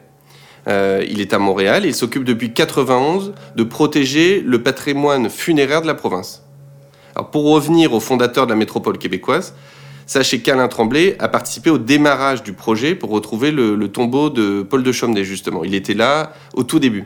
euh, 0.70 1.04
il 1.10 1.20
est 1.20 1.34
à 1.34 1.40
Montréal 1.40 1.86
et 1.86 1.90
il 1.90 1.96
s'occupe 1.96 2.24
depuis 2.24 2.54
91 2.54 3.34
de 3.56 3.64
protéger 3.64 4.42
le 4.46 4.62
patrimoine 4.62 5.30
funéraire 5.30 5.82
de 5.82 5.88
la 5.88 5.96
province. 5.96 6.44
Alors 7.16 7.32
pour 7.32 7.46
revenir 7.52 7.94
au 7.94 8.00
fondateur 8.00 8.46
de 8.46 8.52
la 8.52 8.56
métropole 8.56 8.98
québécoise, 8.98 9.56
sachez 10.06 10.42
qu'Alain 10.42 10.68
Tremblay 10.68 11.16
a 11.20 11.28
participé 11.28 11.70
au 11.70 11.78
démarrage 11.78 12.44
du 12.44 12.54
projet 12.54 12.96
pour 12.96 13.10
retrouver 13.10 13.52
le, 13.52 13.88
tombeau 13.88 14.30
de 14.30 14.62
Paul 14.62 14.84
de 14.84 14.92
Chaumenet, 14.92 15.24
justement. 15.24 15.64
Il 15.64 15.74
était 15.74 15.96
là 15.96 16.34
au 16.54 16.64
tout 16.64 16.80
début. 16.80 17.06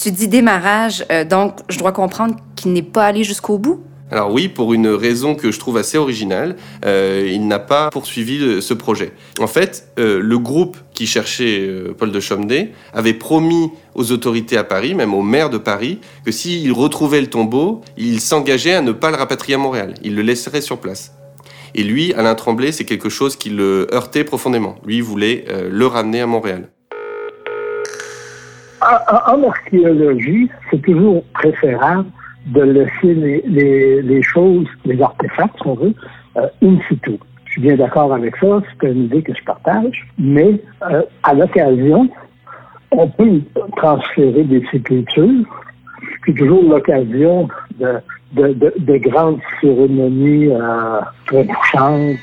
Tu 0.00 0.10
dis 0.10 0.28
démarrage, 0.28 1.04
euh, 1.10 1.24
donc 1.24 1.60
je 1.68 1.78
dois 1.78 1.92
comprendre 1.92 2.36
qu'il 2.56 2.72
n'est 2.72 2.82
pas 2.82 3.04
allé 3.04 3.22
jusqu'au 3.22 3.58
bout? 3.58 3.82
Alors 4.10 4.32
oui, 4.32 4.48
pour 4.48 4.74
une 4.74 4.88
raison 4.88 5.34
que 5.34 5.50
je 5.50 5.58
trouve 5.58 5.78
assez 5.78 5.96
originale, 5.96 6.56
euh, 6.84 7.26
il 7.32 7.46
n'a 7.48 7.58
pas 7.58 7.88
poursuivi 7.88 8.60
ce 8.60 8.74
projet. 8.74 9.12
En 9.40 9.46
fait, 9.46 9.88
euh, 9.98 10.20
le 10.22 10.38
groupe 10.38 10.76
qui 10.92 11.06
cherchait 11.06 11.66
euh, 11.66 11.94
Paul 11.98 12.12
de 12.12 12.20
Chomedey 12.20 12.72
avait 12.92 13.14
promis 13.14 13.70
aux 13.94 14.12
autorités 14.12 14.58
à 14.58 14.64
Paris, 14.64 14.94
même 14.94 15.14
au 15.14 15.22
maire 15.22 15.48
de 15.48 15.56
Paris, 15.56 16.00
que 16.24 16.32
s'il 16.32 16.70
retrouvait 16.72 17.22
le 17.22 17.28
tombeau, 17.28 17.80
il 17.96 18.20
s'engageait 18.20 18.74
à 18.74 18.82
ne 18.82 18.92
pas 18.92 19.10
le 19.10 19.16
rapatrier 19.16 19.54
à 19.54 19.58
Montréal. 19.58 19.94
Il 20.02 20.16
le 20.16 20.22
laisserait 20.22 20.60
sur 20.60 20.78
place. 20.78 21.16
Et 21.74 21.82
lui, 21.82 22.12
Alain 22.12 22.34
Tremblay, 22.34 22.72
c'est 22.72 22.84
quelque 22.84 23.08
chose 23.08 23.36
qui 23.36 23.50
le 23.50 23.88
heurtait 23.92 24.22
profondément. 24.22 24.76
Lui, 24.86 25.00
voulait 25.00 25.44
le 25.68 25.86
ramener 25.86 26.20
à 26.20 26.26
Montréal. 26.26 26.68
En 28.80 29.42
archéologie, 29.42 30.48
c'est 30.70 30.80
toujours 30.82 31.24
préférable 31.32 32.06
de 32.46 32.62
laisser 32.62 33.14
les, 33.14 34.22
choses, 34.22 34.66
les 34.84 35.00
artefacts, 35.00 35.56
si 35.56 35.66
on 35.66 35.74
veut, 35.74 35.94
euh, 36.36 36.46
in 36.62 36.76
situ. 36.88 37.18
Je 37.44 37.52
suis 37.52 37.62
bien 37.62 37.76
d'accord 37.76 38.12
avec 38.12 38.36
ça, 38.36 38.60
c'est 38.80 38.90
une 38.90 39.04
idée 39.04 39.22
que 39.22 39.32
je 39.34 39.44
partage, 39.44 40.06
mais 40.18 40.60
euh, 40.90 41.02
à 41.22 41.34
l'occasion, 41.34 42.08
on 42.90 43.08
peut 43.08 43.40
transférer 43.76 44.44
des 44.44 44.64
sépultures, 44.70 45.44
puis 46.22 46.34
toujours 46.34 46.62
l'occasion 46.64 47.48
de, 47.78 48.00
de, 48.34 48.96
grandes 48.98 49.40
cérémonies 49.60 50.48
euh, 50.50 51.00
très 51.26 51.46
touchantes. 51.46 52.16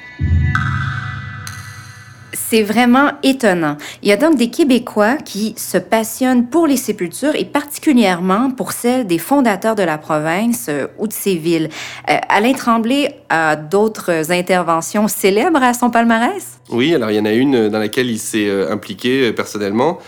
C'est 2.52 2.64
vraiment 2.64 3.12
étonnant. 3.24 3.78
Il 4.04 4.10
y 4.10 4.12
a 4.12 4.18
donc 4.18 4.36
des 4.36 4.50
Québécois 4.50 5.16
qui 5.16 5.54
se 5.56 5.78
passionnent 5.78 6.50
pour 6.50 6.68
les 6.68 6.76
sépultures 6.76 7.34
et 7.34 7.46
particulièrement 7.46 8.52
pour 8.52 8.74
celles 8.74 9.08
des 9.08 9.20
fondateurs 9.20 9.74
de 9.74 9.84
la 9.84 9.98
province 9.98 10.66
euh, 10.68 10.88
ou 10.98 11.08
de 11.08 11.14
ces 11.14 11.36
villes. 11.36 11.70
Euh, 12.10 12.18
Alain 12.28 12.52
Tremblay 12.52 13.16
a 13.30 13.56
d'autres 13.56 14.34
interventions 14.34 15.08
célèbres 15.08 15.64
à 15.64 15.74
son 15.74 15.90
palmarès? 15.90 16.60
Oui, 16.70 16.94
alors 16.94 17.10
il 17.10 17.16
y 17.16 17.20
en 17.22 17.26
a 17.26 17.32
une 17.32 17.70
dans 17.70 17.80
laquelle 17.80 18.10
il 18.10 18.20
s'est 18.20 18.50
euh, 18.50 18.70
impliqué 18.70 19.32
personnellement. 19.32 20.00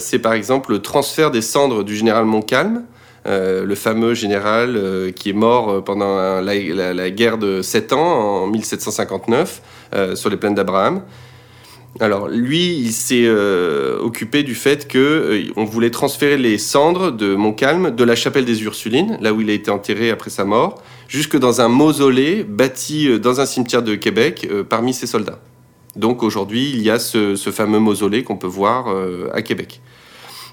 C'est 0.00 0.18
par 0.18 0.34
exemple 0.34 0.72
le 0.72 0.82
transfert 0.82 1.30
des 1.30 1.42
cendres 1.42 1.84
du 1.84 1.96
général 1.96 2.24
Montcalm. 2.24 2.82
le 3.24 3.74
fameux 3.76 4.14
général 4.14 5.12
qui 5.14 5.30
est 5.30 5.32
mort 5.32 5.84
pendant 5.84 6.40
la, 6.40 6.92
la, 6.92 7.10
guerre 7.10 7.38
de 7.38 7.62
Sept 7.62 7.92
ans 7.92 8.42
en 8.42 8.46
1759 8.48 9.62
sur 10.16 10.28
les 10.28 10.36
plaines 10.36 10.56
d'Abraham. 10.56 11.02
Alors 11.98 12.28
lui, 12.28 12.76
il 12.78 12.92
s'est 12.92 13.24
euh, 13.24 13.98
occupé 13.98 14.44
du 14.44 14.54
fait 14.54 14.86
que 14.86 14.98
euh, 14.98 15.52
on 15.56 15.64
voulait 15.64 15.90
transférer 15.90 16.36
les 16.36 16.56
cendres 16.56 17.10
de 17.10 17.34
Montcalm 17.34 17.90
de 17.90 18.04
la 18.04 18.14
chapelle 18.14 18.44
des 18.44 18.62
Ursulines, 18.62 19.18
là 19.20 19.32
où 19.32 19.40
il 19.40 19.50
a 19.50 19.52
été 19.52 19.70
enterré 19.72 20.10
après 20.10 20.30
sa 20.30 20.44
mort, 20.44 20.82
jusque 21.08 21.36
dans 21.36 21.60
un 21.60 21.68
mausolée 21.68 22.44
bâti 22.44 23.08
euh, 23.08 23.18
dans 23.18 23.40
un 23.40 23.46
cimetière 23.46 23.82
de 23.82 23.96
Québec 23.96 24.48
parmi 24.68 24.94
ses 24.94 25.08
soldats. 25.08 25.40
Donc 25.96 26.22
aujourd'hui, 26.22 26.70
il 26.70 26.82
y 26.82 26.90
a 26.90 27.00
ce, 27.00 27.34
fameux 27.50 27.80
mausolée 27.80 28.22
qu'on 28.22 28.36
peut 28.36 28.46
voir 28.46 28.86
à 29.34 29.42
Québec. 29.42 29.80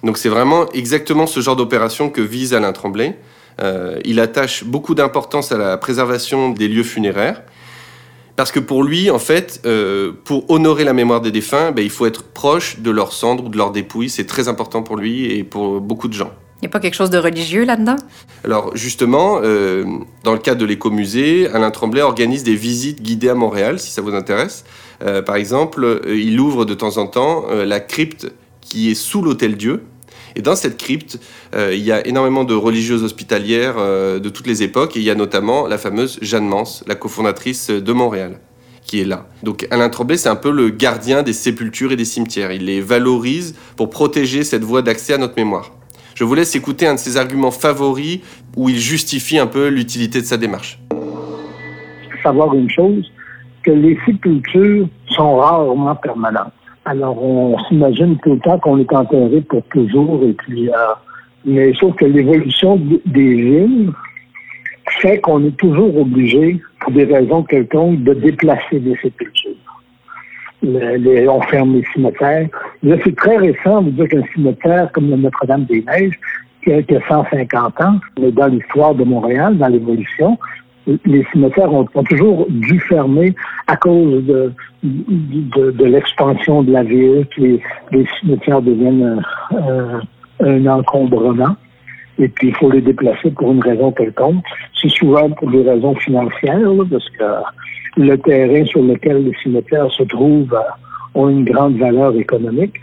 Donc 0.03 0.17
c'est 0.17 0.29
vraiment 0.29 0.67
exactement 0.71 1.27
ce 1.27 1.41
genre 1.41 1.55
d'opération 1.55 2.09
que 2.09 2.21
vise 2.21 2.55
Alain 2.55 2.73
Tremblay. 2.73 3.15
il 4.03 4.19
attache 4.19 4.63
beaucoup 4.63 4.95
d'importance 4.95 5.51
à 5.51 5.57
la 5.59 5.77
préservation 5.77 6.49
des 6.49 6.67
lieux 6.67 6.83
funéraires. 6.83 7.43
Parce 8.37 8.51
que 8.51 8.59
pour 8.59 8.83
lui, 8.83 9.09
en 9.09 9.17
fait, 9.17 9.61
euh, 9.65 10.11
pour 10.23 10.49
honorer 10.49 10.83
la 10.83 10.93
mémoire 10.93 11.21
des 11.21 11.31
défunts, 11.31 11.71
ben, 11.71 11.81
il 11.81 11.89
faut 11.89 12.05
être 12.05 12.23
proche 12.23 12.79
de 12.79 12.91
leurs 12.91 13.11
cendres 13.11 13.45
ou 13.45 13.49
de 13.49 13.57
leurs 13.57 13.71
dépouilles. 13.71 14.11
C'est 14.11 14.27
très 14.27 14.47
important 14.47 14.83
pour 14.83 14.95
lui 14.95 15.25
et 15.25 15.43
pour 15.43 15.81
beaucoup 15.81 16.07
de 16.07 16.13
gens. 16.13 16.31
Il 16.61 16.65
n'y 16.65 16.67
a 16.67 16.69
pas 16.69 16.79
quelque 16.79 16.93
chose 16.93 17.09
de 17.09 17.17
religieux 17.17 17.65
là-dedans? 17.65 17.95
Alors 18.43 18.75
justement, 18.75 19.39
euh, 19.41 19.85
dans 20.23 20.33
le 20.33 20.39
cadre 20.39 20.61
de 20.61 20.65
l'écomusée, 20.65 21.47
Alain 21.49 21.71
Tremblay 21.71 22.01
organise 22.01 22.43
des 22.43 22.55
visites 22.55 23.01
guidées 23.01 23.29
à 23.29 23.35
Montréal, 23.35 23.79
si 23.79 23.89
ça 23.89 24.03
vous 24.03 24.13
intéresse. 24.13 24.65
Euh, 25.03 25.23
par 25.23 25.35
exemple, 25.35 26.01
il 26.07 26.39
ouvre 26.39 26.65
de 26.65 26.75
temps 26.75 26.97
en 26.97 27.07
temps 27.07 27.45
la 27.51 27.79
crypte 27.79 28.31
qui 28.61 28.91
est 28.91 28.95
sous 28.95 29.23
l'Hôtel 29.23 29.57
Dieu, 29.57 29.83
et 30.37 30.43
dans 30.43 30.55
cette 30.55 30.77
crypte, 30.77 31.19
euh, 31.55 31.73
il 31.73 31.81
y 31.81 31.91
a 31.91 32.05
énormément 32.05 32.43
de 32.43 32.53
religieuses 32.53 33.03
hospitalières 33.03 33.73
euh, 33.79 34.19
de 34.19 34.29
toutes 34.29 34.45
les 34.45 34.61
époques, 34.61 34.95
et 34.95 34.99
il 34.99 35.05
y 35.05 35.09
a 35.09 35.15
notamment 35.15 35.65
la 35.65 35.79
fameuse 35.79 36.19
Jeanne 36.21 36.47
Mance, 36.47 36.83
la 36.87 36.93
cofondatrice 36.93 37.71
de 37.71 37.91
Montréal 37.91 38.39
qui 38.85 39.01
est 39.01 39.05
là. 39.05 39.25
Donc 39.43 39.67
Alain 39.69 39.89
Tremblay, 39.89 40.15
c'est 40.15 40.29
un 40.29 40.37
peu 40.37 40.49
le 40.49 40.69
gardien 40.69 41.21
des 41.21 41.33
sépultures 41.33 41.91
et 41.91 41.97
des 41.97 42.05
cimetières. 42.05 42.53
Il 42.53 42.67
les 42.67 42.79
valorise 42.79 43.53
pour 43.75 43.89
protéger 43.89 44.45
cette 44.45 44.63
voie 44.63 44.81
d'accès 44.81 45.13
à 45.13 45.17
notre 45.17 45.33
mémoire. 45.35 45.73
Je 46.15 46.23
vous 46.23 46.33
laisse 46.35 46.55
écouter 46.55 46.87
un 46.87 46.93
de 46.93 46.99
ses 46.99 47.17
arguments 47.17 47.51
favoris 47.51 48.21
où 48.55 48.69
il 48.69 48.79
justifie 48.79 49.39
un 49.39 49.47
peu 49.47 49.67
l'utilité 49.67 50.21
de 50.21 50.25
sa 50.25 50.37
démarche. 50.37 50.79
Savoir 52.23 52.53
une 52.53 52.69
chose, 52.69 53.11
que 53.63 53.71
les 53.71 53.99
sépultures 54.05 54.87
sont 55.09 55.35
rarement 55.35 55.95
permanentes. 55.97 56.53
Alors, 56.89 57.21
on 57.21 57.59
s'imagine 57.65 58.17
tout 58.23 58.35
le 58.35 58.39
temps 58.39 58.57
qu'on 58.59 58.79
est 58.79 58.93
enterré 58.93 59.41
pour 59.41 59.61
toujours, 59.63 60.23
et 60.23 60.31
puis, 60.31 60.69
euh, 60.69 60.73
mais 61.43 61.73
sauf 61.73 61.93
que 61.97 62.05
l'évolution 62.05 62.79
des 63.05 63.33
villes 63.33 63.91
fait 65.01 65.19
qu'on 65.19 65.43
est 65.43 65.57
toujours 65.57 65.97
obligé, 65.97 66.61
pour 66.79 66.93
des 66.93 67.03
raisons 67.03 67.43
quelconques, 67.43 68.03
de 68.03 68.13
déplacer 68.13 68.79
des 68.79 68.95
sépultures. 69.01 69.51
On 70.63 71.41
ferme 71.41 71.75
les 71.75 71.83
cimetières. 71.93 72.47
Là, 72.81 72.95
c'est 73.03 73.15
très 73.17 73.35
récent 73.35 73.81
de 73.81 73.89
dire 73.91 74.07
qu'un 74.07 74.23
cimetière 74.33 74.89
comme 74.93 75.09
le 75.09 75.17
Notre-Dame-des-Neiges, 75.17 76.17
qui 76.63 76.71
a 76.71 77.07
150 77.09 77.81
ans, 77.81 77.99
mais 78.17 78.31
dans 78.31 78.47
l'histoire 78.47 78.95
de 78.95 79.03
Montréal, 79.03 79.57
dans 79.57 79.67
l'évolution, 79.67 80.37
les 81.05 81.25
cimetières 81.31 81.73
ont, 81.73 81.85
toujours 82.09 82.45
dû 82.49 82.79
fermer 82.79 83.35
à 83.67 83.75
cause 83.75 84.23
de, 84.25 85.83
l'expansion 85.83 86.63
de 86.63 86.71
la 86.71 86.83
ville, 86.83 87.25
que 87.35 87.41
les, 87.91 88.07
cimetières 88.19 88.61
deviennent 88.61 89.21
euh, 89.53 89.99
un 90.39 90.65
encombrement. 90.67 91.55
Et 92.19 92.29
puis, 92.29 92.47
il 92.47 92.55
faut 92.55 92.71
les 92.71 92.81
déplacer 92.81 93.31
pour 93.31 93.51
une 93.51 93.61
raison 93.61 93.91
quelconque. 93.91 94.43
C'est 94.81 94.89
souvent 94.89 95.29
pour 95.29 95.51
des 95.51 95.61
raisons 95.61 95.95
financières, 95.95 96.59
parce 96.89 97.09
que 97.09 98.01
le 98.01 98.17
terrain 98.17 98.65
sur 98.65 98.81
lequel 98.81 99.25
les 99.25 99.33
cimetières 99.43 99.91
se 99.91 100.03
trouvent 100.03 100.53
euh, 100.53 101.19
ont 101.19 101.29
une 101.29 101.45
grande 101.45 101.77
valeur 101.77 102.15
économique. 102.15 102.75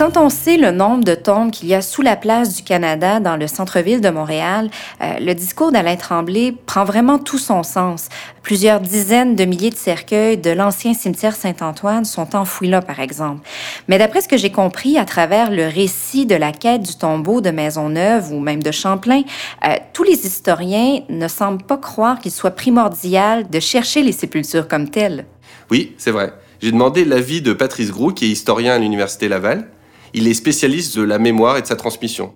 Quand 0.00 0.16
on 0.16 0.30
sait 0.30 0.56
le 0.56 0.70
nombre 0.70 1.04
de 1.04 1.14
tombes 1.14 1.50
qu'il 1.50 1.68
y 1.68 1.74
a 1.74 1.82
sous 1.82 2.00
la 2.00 2.16
place 2.16 2.56
du 2.56 2.62
Canada 2.62 3.20
dans 3.20 3.36
le 3.36 3.46
centre-ville 3.46 4.00
de 4.00 4.08
Montréal, 4.08 4.70
euh, 5.02 5.18
le 5.20 5.34
discours 5.34 5.72
d'Alain 5.72 5.96
Tremblay 5.96 6.54
prend 6.64 6.84
vraiment 6.84 7.18
tout 7.18 7.36
son 7.36 7.62
sens. 7.62 8.08
Plusieurs 8.42 8.80
dizaines 8.80 9.36
de 9.36 9.44
milliers 9.44 9.68
de 9.68 9.76
cercueils 9.76 10.38
de 10.38 10.52
l'ancien 10.52 10.94
cimetière 10.94 11.36
Saint-Antoine 11.36 12.06
sont 12.06 12.34
enfouis 12.34 12.70
là, 12.70 12.80
par 12.80 12.98
exemple. 12.98 13.46
Mais 13.88 13.98
d'après 13.98 14.22
ce 14.22 14.28
que 14.28 14.38
j'ai 14.38 14.50
compris 14.50 14.96
à 14.96 15.04
travers 15.04 15.50
le 15.50 15.66
récit 15.66 16.24
de 16.24 16.34
la 16.34 16.52
quête 16.52 16.80
du 16.80 16.96
tombeau 16.96 17.42
de 17.42 17.50
Maisonneuve 17.50 18.32
ou 18.32 18.40
même 18.40 18.62
de 18.62 18.70
Champlain, 18.70 19.20
euh, 19.66 19.74
tous 19.92 20.04
les 20.04 20.26
historiens 20.26 21.00
ne 21.10 21.28
semblent 21.28 21.64
pas 21.64 21.76
croire 21.76 22.20
qu'il 22.20 22.32
soit 22.32 22.52
primordial 22.52 23.50
de 23.50 23.60
chercher 23.60 24.02
les 24.02 24.12
sépultures 24.12 24.66
comme 24.66 24.88
telles. 24.88 25.26
Oui, 25.70 25.92
c'est 25.98 26.10
vrai. 26.10 26.32
J'ai 26.62 26.72
demandé 26.72 27.04
l'avis 27.04 27.42
de 27.42 27.52
Patrice 27.52 27.90
Groux, 27.90 28.14
qui 28.14 28.24
est 28.24 28.28
historien 28.28 28.72
à 28.72 28.78
l'Université 28.78 29.28
Laval. 29.28 29.68
Il 30.14 30.26
est 30.26 30.34
spécialiste 30.34 30.98
de 30.98 31.04
la 31.04 31.18
mémoire 31.18 31.56
et 31.58 31.62
de 31.62 31.66
sa 31.66 31.76
transmission. 31.76 32.32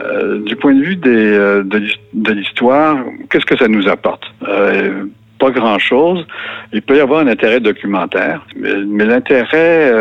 Euh, 0.00 0.38
du 0.40 0.56
point 0.56 0.74
de 0.74 0.82
vue 0.82 0.96
des, 0.96 1.08
euh, 1.08 1.62
de, 1.62 2.32
l'histoire, 2.32 2.98
qu'est-ce 3.30 3.46
que 3.46 3.56
ça 3.56 3.68
nous 3.68 3.88
apporte? 3.88 4.22
Euh, 4.46 5.04
Pas 5.38 5.50
grand-chose. 5.50 6.26
Il 6.72 6.82
peut 6.82 6.96
y 6.96 7.00
avoir 7.00 7.20
un 7.20 7.26
intérêt 7.26 7.60
documentaire, 7.60 8.46
mais, 8.56 9.04
l'intérêt, 9.04 9.92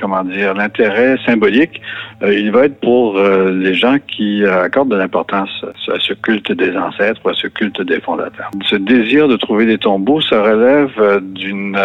comment 0.00 0.24
dire, 0.24 0.54
l'intérêt 0.54 1.16
symbolique, 1.24 1.80
il 2.22 2.50
va 2.50 2.64
être 2.64 2.80
pour 2.80 3.16
les 3.16 3.74
gens 3.74 3.98
qui 4.08 4.44
accordent 4.44 4.90
de 4.90 4.96
l'importance 4.96 5.50
à 5.86 6.00
ce 6.00 6.14
culte 6.14 6.50
des 6.50 6.76
ancêtres 6.76 7.20
ou 7.24 7.28
à 7.28 7.34
ce 7.34 7.46
culte 7.46 7.80
des 7.82 8.00
fondateurs. 8.00 8.50
Ce 8.68 8.74
désir 8.74 9.28
de 9.28 9.36
trouver 9.36 9.66
des 9.66 9.78
tombeaux, 9.78 10.20
ça 10.20 10.42
relève 10.42 11.22
d'une 11.22 11.78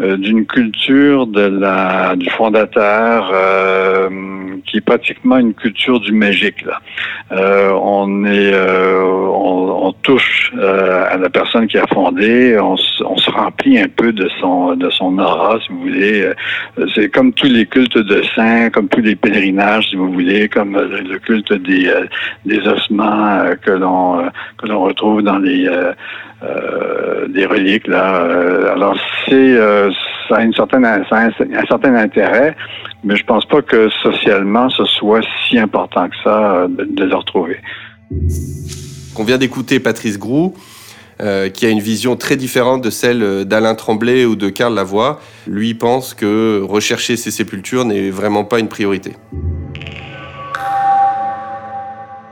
euh, 0.00 0.16
d'une 0.16 0.46
culture 0.46 1.26
de 1.26 1.40
la 1.40 2.14
du 2.16 2.28
fondateur 2.30 3.30
euh, 3.32 4.08
qui 4.66 4.78
est 4.78 4.80
pratiquement 4.80 5.38
une 5.38 5.54
culture 5.54 6.00
du 6.00 6.12
magique 6.12 6.62
là. 6.64 6.80
Euh, 7.32 7.70
on 7.70 8.24
est 8.24 8.54
on, 8.54 9.86
on, 9.86 9.92
touche 10.02 10.52
à 10.54 11.16
la 11.18 11.28
personne 11.28 11.66
qui 11.66 11.76
a 11.76 11.86
fondé, 11.88 12.58
on, 12.58 12.76
on, 13.04 13.16
se 13.16 13.30
remplit 13.30 13.78
un 13.78 13.88
peu 13.88 14.12
de 14.12 14.28
son 14.40 14.74
de 14.74 14.88
son 14.90 15.18
aura 15.18 15.58
si 15.60 15.72
vous 15.72 15.80
voulez. 15.80 16.32
C'est 16.94 17.10
comme 17.10 17.32
tous 17.32 17.48
les 17.48 17.66
cultes 17.66 17.98
de 17.98 18.22
saints, 18.34 18.70
comme 18.70 18.88
tous 18.88 19.00
les 19.00 19.16
pèlerinages 19.16 19.88
si 19.90 19.96
vous 19.96 20.10
voulez, 20.12 20.48
comme 20.48 20.76
le 20.76 21.18
culte 21.18 21.52
des 21.52 21.92
des 22.46 22.60
ossements 22.66 23.42
que 23.62 23.72
l'on 23.72 24.30
que 24.56 24.66
l'on 24.66 24.80
retrouve 24.80 25.22
dans 25.22 25.38
les 25.38 25.66
euh, 25.66 25.92
des 27.28 27.46
reliques 27.46 27.86
là. 27.86 28.22
Euh, 28.22 28.72
alors 28.72 28.96
c'est 29.26 29.34
euh, 29.34 29.90
ça 30.28 30.36
a 30.36 30.42
une 30.42 30.54
certaine 30.54 30.84
un, 30.84 31.02
certain 31.68 31.94
intérêt, 31.94 32.56
mais 33.04 33.16
je 33.16 33.24
pense 33.24 33.44
pas 33.46 33.62
que 33.62 33.88
socialement 34.02 34.68
ce 34.70 34.84
soit 34.84 35.22
si 35.48 35.58
important 35.58 36.08
que 36.08 36.16
ça 36.22 36.66
de, 36.68 36.84
de 36.84 37.04
le 37.04 37.14
retrouver. 37.14 37.58
On 39.16 39.24
vient 39.24 39.38
d'écouter 39.38 39.80
Patrice 39.80 40.18
Groux. 40.18 40.54
qui 41.52 41.66
a 41.66 41.70
une 41.70 41.80
vision 41.80 42.14
très 42.14 42.36
différente 42.36 42.80
de 42.82 42.90
celle 42.90 43.44
d'Alain 43.44 43.74
Tremblay 43.74 44.24
ou 44.24 44.36
de 44.36 44.50
Karl 44.50 44.72
Lavoie. 44.72 45.18
Lui 45.48 45.74
pense 45.74 46.14
que 46.14 46.62
rechercher 46.62 47.16
ces 47.16 47.32
sépultures 47.32 47.84
n'est 47.84 48.10
vraiment 48.10 48.44
pas 48.44 48.60
une 48.60 48.68
priorité. 48.68 49.14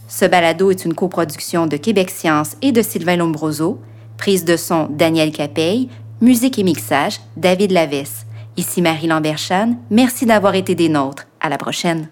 Ce 0.07 0.25
balado 0.25 0.71
est 0.71 0.85
une 0.85 0.93
coproduction 0.93 1.67
de 1.67 1.77
Québec 1.77 2.09
Science 2.09 2.55
et 2.61 2.71
de 2.71 2.81
Sylvain 2.81 3.17
Lombroso. 3.17 3.79
Prise 4.17 4.45
de 4.45 4.55
son 4.55 4.87
Daniel 4.89 5.31
Capeille, 5.31 5.89
musique 6.21 6.59
et 6.59 6.63
mixage 6.63 7.19
David 7.35 7.71
Lavesse. 7.71 8.25
Ici 8.57 8.81
Marie 8.81 9.07
Lamberchan, 9.07 9.75
merci 9.89 10.25
d'avoir 10.25 10.55
été 10.55 10.75
des 10.75 10.89
nôtres. 10.89 11.27
À 11.41 11.49
la 11.49 11.57
prochaine. 11.57 12.07